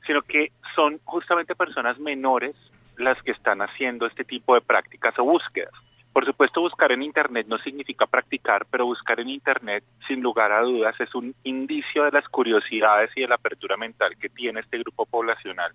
[0.06, 2.56] sino que son justamente personas menores
[2.98, 5.74] las que están haciendo este tipo de prácticas o búsquedas.
[6.12, 10.62] Por supuesto, buscar en Internet no significa practicar, pero buscar en Internet, sin lugar a
[10.62, 14.78] dudas, es un indicio de las curiosidades y de la apertura mental que tiene este
[14.78, 15.72] grupo poblacional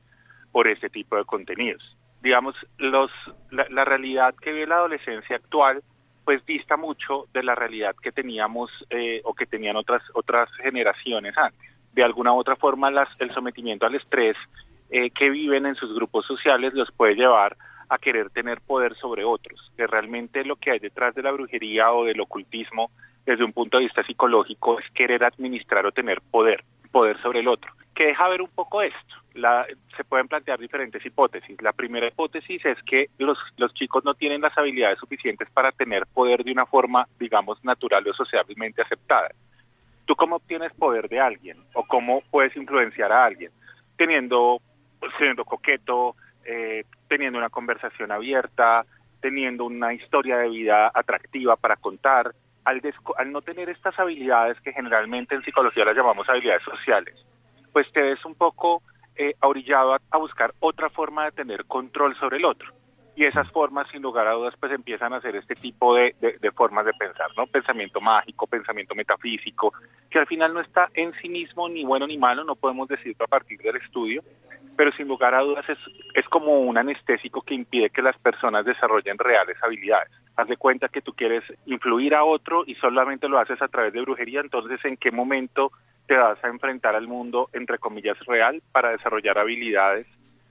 [0.53, 1.97] por este tipo de contenidos.
[2.23, 3.11] Digamos, los,
[3.51, 5.83] la, realidad que ve la adolescencia actual,
[6.25, 11.37] pues dista mucho de la realidad que teníamos eh, o que tenían otras, otras generaciones
[11.37, 14.37] antes de alguna u otra forma las, el sometimiento al estrés
[14.91, 17.57] eh, que viven en sus grupos sociales los puede llevar
[17.89, 21.93] a querer tener poder sobre otros, que realmente lo que hay detrás de la brujería
[21.93, 22.91] o del ocultismo
[23.27, 27.49] desde un punto de vista psicológico es querer administrar o tener poder, poder sobre el
[27.49, 27.73] otro.
[27.95, 29.15] Que deja ver un poco esto.
[29.35, 31.61] La, se pueden plantear diferentes hipótesis.
[31.61, 36.07] La primera hipótesis es que los, los chicos no tienen las habilidades suficientes para tener
[36.07, 39.31] poder de una forma, digamos, natural o socialmente aceptada.
[40.09, 43.53] ¿Tú cómo obtienes poder de alguien o cómo puedes influenciar a alguien?
[43.99, 44.62] Teniendo,
[45.18, 46.16] siendo coqueto,
[46.47, 48.87] eh, teniendo una conversación abierta,
[49.21, 52.33] teniendo una historia de vida atractiva para contar.
[52.64, 52.81] Al,
[53.18, 57.14] al no tener estas habilidades que generalmente en psicología las llamamos habilidades sociales,
[57.75, 58.81] pues te ves un poco
[59.14, 62.73] eh, orillado a buscar otra forma de tener control sobre el otro
[63.18, 66.14] y esas formas, sin lugar a dudas, pues empiezan a ser este tipo de,
[66.54, 67.48] formas de pensar, ¿no?
[67.48, 69.72] Pensamiento mágico, pensamiento metafísico,
[70.09, 73.24] que al final no está en sí mismo ni bueno ni malo, no podemos decirlo
[73.24, 74.22] a partir del estudio,
[74.76, 75.78] pero sin lugar a dudas es,
[76.14, 80.12] es como un anestésico que impide que las personas desarrollen reales habilidades.
[80.37, 83.92] Haz de cuenta que tú quieres influir a otro y solamente lo haces a través
[83.94, 85.73] de brujería, entonces ¿en qué momento
[86.06, 90.06] te vas a enfrentar al mundo, entre comillas, real para desarrollar habilidades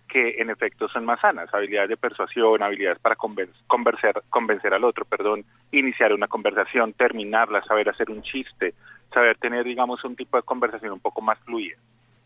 [0.07, 5.05] que en efecto son más sanas, habilidades de persuasión, habilidades para convencer, convencer al otro,
[5.05, 8.73] perdón, iniciar una conversación, terminarla, saber hacer un chiste,
[9.13, 11.75] saber tener, digamos, un tipo de conversación un poco más fluida.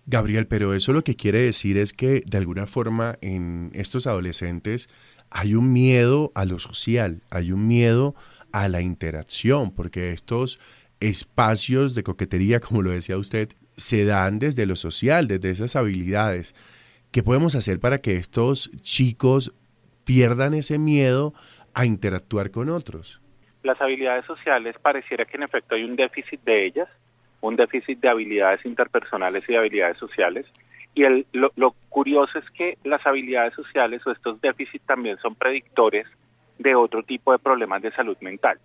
[0.06, 4.90] Gabriel, pero eso lo que quiere decir es que de alguna forma en estos adolescentes
[5.30, 8.16] hay un miedo a lo social, hay un miedo
[8.52, 10.60] a la interacción, porque estos
[11.00, 16.54] espacios de coquetería, como lo decía usted, se dan desde lo social, desde esas habilidades.
[17.12, 19.54] ¿Qué podemos hacer para que estos chicos
[20.06, 21.34] pierdan ese miedo
[21.74, 23.22] a interactuar con otros?
[23.64, 26.88] Las habilidades sociales pareciera que en efecto hay un déficit de ellas,
[27.42, 30.46] un déficit de habilidades interpersonales y de habilidades sociales.
[30.96, 35.36] Y el, lo, lo curioso es que las habilidades sociales o estos déficits también son
[35.36, 36.08] predictores
[36.60, 38.58] de otro tipo de problemas de salud mental.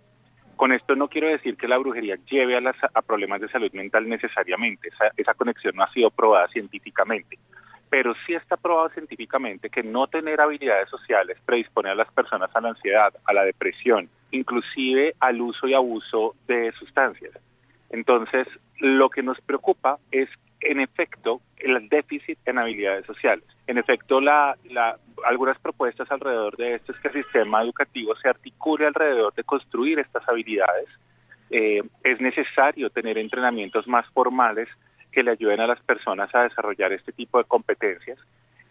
[0.55, 3.71] Con esto no quiero decir que la brujería lleve a, las, a problemas de salud
[3.73, 7.37] mental necesariamente, esa, esa conexión no ha sido probada científicamente,
[7.89, 12.61] pero sí está probado científicamente que no tener habilidades sociales predispone a las personas a
[12.61, 17.33] la ansiedad, a la depresión, inclusive al uso y abuso de sustancias.
[17.89, 18.47] Entonces,
[18.79, 20.29] lo que nos preocupa es,
[20.61, 23.45] en efecto, el déficit en habilidades sociales.
[23.67, 28.29] En efecto, la, la, algunas propuestas alrededor de esto es que el sistema educativo se
[28.29, 30.89] articule alrededor de construir estas habilidades.
[31.49, 34.67] Eh, es necesario tener entrenamientos más formales
[35.11, 38.17] que le ayuden a las personas a desarrollar este tipo de competencias.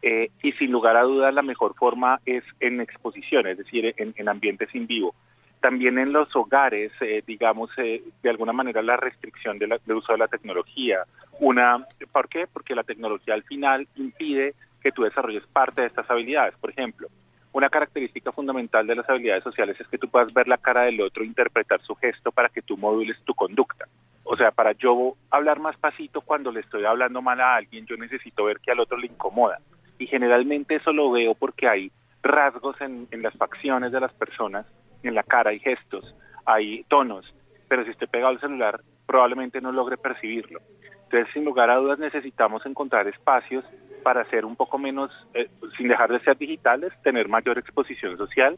[0.03, 4.15] Eh, y sin lugar a dudas, la mejor forma es en exposición, es decir, en,
[4.17, 5.15] en ambientes en vivo.
[5.61, 10.13] También en los hogares, eh, digamos, eh, de alguna manera la restricción del de uso
[10.13, 11.05] de la tecnología.
[11.41, 12.47] Una, ¿Por qué?
[12.47, 16.55] Porque la tecnología al final impide que tú desarrolles parte de estas habilidades.
[16.61, 17.09] Por ejemplo,
[17.53, 21.01] una característica fundamental de las habilidades sociales es que tú puedas ver la cara del
[21.01, 23.87] otro, interpretar su gesto para que tú modules tu conducta.
[24.29, 27.97] O sea, para yo hablar más pasito cuando le estoy hablando mal a alguien, yo
[27.97, 29.61] necesito ver que al otro le incomoda.
[29.99, 34.67] Y generalmente eso lo veo porque hay rasgos en, las facciones de las personas,
[35.05, 36.13] en la cara hay gestos,
[36.45, 37.33] hay tonos,
[37.69, 40.61] pero si estoy pegado al celular probablemente no logre percibirlo.
[41.05, 43.65] Entonces, sin lugar a dudas, necesitamos encontrar espacios
[44.03, 48.57] para ser un poco menos, eh, sin dejar de ser digitales, tener mayor exposición social.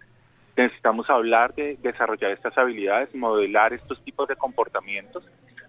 [0.57, 5.29] Necesitamos hablar de desarrollar estas habilidades, modelar estos tipos de comportamientos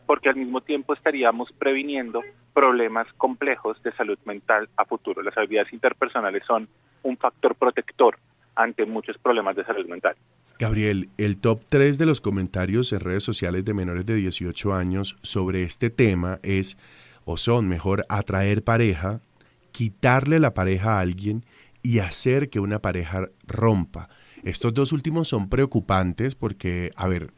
[0.10, 5.22] porque al mismo tiempo estaríamos previniendo problemas complejos de salud mental a futuro.
[5.22, 6.68] Las habilidades interpersonales son
[7.04, 8.18] un factor protector
[8.56, 10.16] ante muchos problemas de salud mental.
[10.58, 15.16] Gabriel, el top 3 de los comentarios en redes sociales de menores de 18 años
[15.22, 16.76] sobre este tema es
[17.24, 19.20] o son mejor atraer pareja,
[19.72, 21.46] quitarle la pareja a alguien
[21.84, 24.10] y hacer que una pareja rompa.
[24.44, 27.30] Estos dos últimos son preocupantes porque, a ver,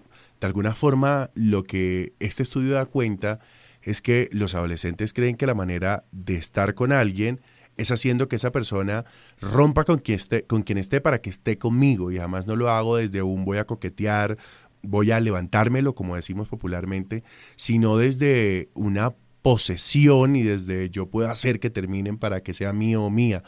[0.41, 3.39] de alguna forma, lo que este estudio da cuenta
[3.83, 7.41] es que los adolescentes creen que la manera de estar con alguien
[7.77, 9.05] es haciendo que esa persona
[9.39, 12.71] rompa con quien esté, con quien esté para que esté conmigo y además no lo
[12.71, 14.37] hago desde un voy a coquetear,
[14.81, 17.23] voy a levantármelo, como decimos popularmente,
[17.55, 19.13] sino desde una
[19.43, 23.43] posesión y desde yo puedo hacer que terminen para que sea mío o mía.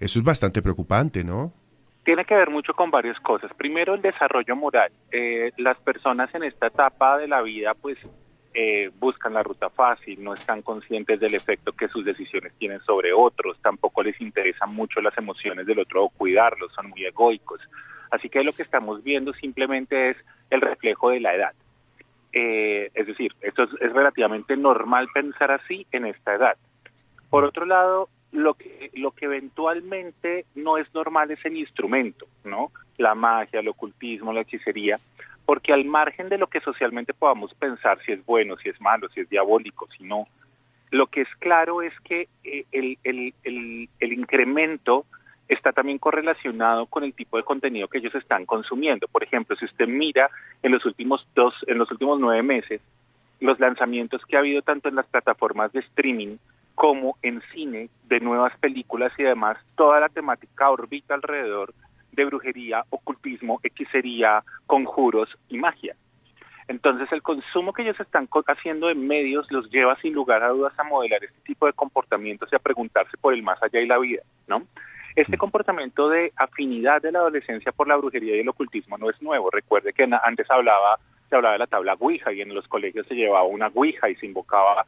[0.00, 1.52] Eso es bastante preocupante, ¿no?
[2.08, 3.52] Tiene que ver mucho con varias cosas.
[3.52, 4.90] Primero, el desarrollo moral.
[5.12, 7.98] Eh, las personas en esta etapa de la vida, pues,
[8.54, 13.12] eh, buscan la ruta fácil, no están conscientes del efecto que sus decisiones tienen sobre
[13.12, 17.60] otros, tampoco les interesan mucho las emociones del otro o cuidarlos, son muy egoicos.
[18.10, 20.16] Así que lo que estamos viendo simplemente es
[20.48, 21.52] el reflejo de la edad.
[22.32, 26.56] Eh, es decir, esto es, es relativamente normal pensar así en esta edad.
[27.28, 32.70] Por otro lado, lo que, lo que eventualmente no es normal es el instrumento, ¿no?
[32.98, 34.98] La magia, el ocultismo, la hechicería,
[35.46, 39.08] porque al margen de lo que socialmente podamos pensar si es bueno, si es malo,
[39.08, 40.26] si es diabólico, si no,
[40.90, 45.04] lo que es claro es que eh, el, el, el, el incremento
[45.48, 49.08] está también correlacionado con el tipo de contenido que ellos están consumiendo.
[49.08, 50.30] Por ejemplo, si usted mira
[50.62, 52.82] en los últimos dos, en los últimos nueve meses,
[53.40, 56.36] los lanzamientos que ha habido tanto en las plataformas de streaming
[56.78, 61.74] como en cine de nuevas películas y además toda la temática orbita alrededor
[62.12, 65.96] de brujería, ocultismo, hechicería, conjuros y magia.
[66.68, 70.72] Entonces el consumo que ellos están haciendo en medios los lleva sin lugar a dudas
[70.78, 73.98] a modelar este tipo de comportamientos y a preguntarse por el más allá y la
[73.98, 74.62] vida, ¿no?
[75.16, 75.40] Este mm.
[75.40, 79.50] comportamiento de afinidad de la adolescencia por la brujería y el ocultismo no es nuevo.
[79.50, 83.16] Recuerde que antes hablaba, se hablaba de la tabla Ouija y en los colegios se
[83.16, 84.84] llevaba una Ouija y se invocaba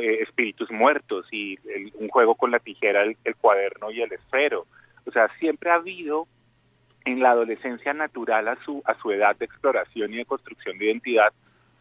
[0.00, 1.58] eh, espíritus muertos y
[1.94, 4.66] un juego con la tijera, el, el cuaderno y el esfero.
[5.06, 6.26] O sea, siempre ha habido
[7.04, 10.86] en la adolescencia natural a su, a su edad de exploración y de construcción de
[10.86, 11.32] identidad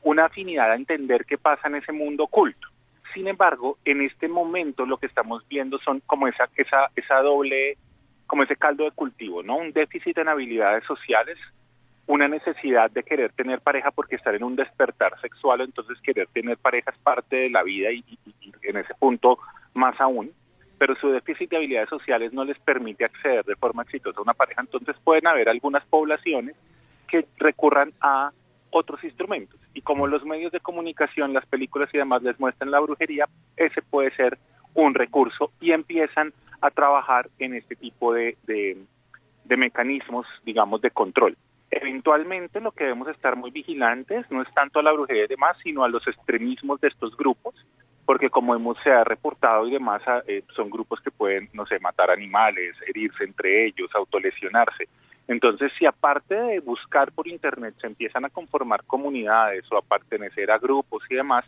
[0.04, 2.68] una afinidad a entender qué pasa en ese mundo oculto.
[3.14, 7.78] Sin embargo, en este momento lo que estamos viendo son como esa, esa, esa doble,
[8.26, 9.58] como ese caldo de cultivo, ¿no?
[9.58, 11.38] Un déficit en habilidades sociales
[12.08, 16.58] una necesidad de querer tener pareja porque estar en un despertar sexual, entonces querer tener
[16.58, 18.04] pareja es parte de la vida y,
[18.64, 19.40] en ese punto
[19.74, 20.32] más aún,
[20.78, 24.34] pero su déficit de habilidades sociales no les permite acceder de forma exitosa a una
[24.34, 26.56] pareja, entonces pueden haber algunas poblaciones
[27.08, 28.32] que recurran a
[28.72, 29.60] otros instrumentos.
[29.74, 33.28] Y como los medios de comunicación, las películas y demás les muestran la brujería,
[33.58, 34.38] ese puede ser
[34.74, 38.78] un recurso y empiezan a trabajar en este tipo de, de,
[39.58, 41.36] mecanismos, digamos, de control.
[41.72, 45.56] Eventualmente lo que debemos estar muy vigilantes no es tanto a la brujería y demás,
[45.64, 47.56] sino a los extremismos de estos grupos,
[48.06, 51.80] porque como hemos se ha reportado y demás, eh, son grupos que pueden, no sé,
[51.80, 54.90] matar animales, herirse entre ellos, autolesionarse.
[55.30, 60.52] Entonces, si aparte de buscar por Internet se empiezan a conformar comunidades o a pertenecer
[60.52, 61.46] a grupos y demás,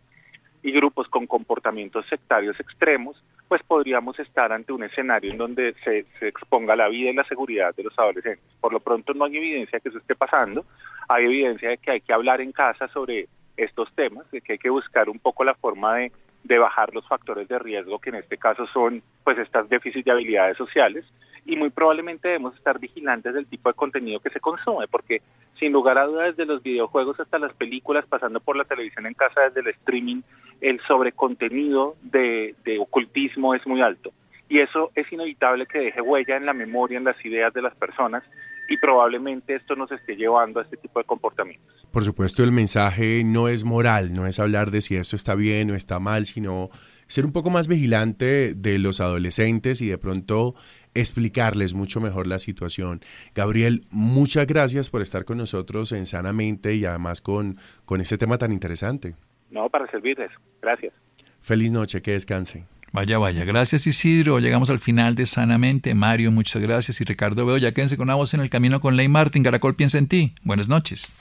[0.64, 6.06] y grupos con comportamientos sectarios extremos, pues podríamos estar ante un escenario en donde se,
[6.26, 8.44] exponga la vida y la seguridad de los adolescentes.
[8.62, 10.66] Por lo pronto no hay evidencia de que eso esté pasando,
[11.10, 14.58] hay evidencia de que hay que hablar en casa sobre estos temas, de que hay
[14.58, 16.12] que buscar un poco la forma de,
[16.46, 20.12] de bajar los factores de riesgo, que en este caso son pues estas déficits de
[20.12, 21.06] habilidades sociales,
[21.46, 25.22] y muy probablemente debemos estar vigilantes del tipo de contenido que se consume, porque
[25.60, 29.14] sin lugar a dudas desde los videojuegos hasta las películas, pasando por la televisión en
[29.14, 30.22] casa, desde el streaming,
[30.62, 34.12] el sobrecontenido de, de ocultismo es muy alto.
[34.50, 37.76] Y eso es inevitable que deje huella en la memoria, en las ideas de las
[37.76, 38.24] personas,
[38.70, 41.86] y probablemente esto nos esté llevando a este tipo de comportamientos.
[41.92, 45.72] Por supuesto, el mensaje no es moral, no es hablar de si esto está bien
[45.72, 46.70] o está mal, sino
[47.08, 50.56] ser un poco más vigilante de los adolescentes y de pronto
[50.94, 53.02] explicarles mucho mejor la situación.
[53.36, 58.38] Gabriel, muchas gracias por estar con nosotros en Sanamente y además con, con este tema
[58.38, 59.16] tan interesante.
[59.50, 60.32] No, para servirles.
[60.62, 60.94] Gracias.
[61.42, 62.66] Feliz noche, que descanse.
[62.94, 63.44] Vaya, vaya.
[63.44, 64.40] Gracias Isidro.
[64.40, 65.96] Llegamos al final de Sanamente.
[65.96, 67.02] Mario, muchas gracias.
[67.02, 69.44] Y Ricardo Veo, ya quédense con una voz en el camino con Ley Martin.
[69.44, 70.34] Caracol piensa en ti.
[70.44, 71.12] Buenas noches.